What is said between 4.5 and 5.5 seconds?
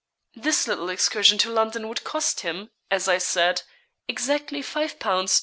£5 3_s.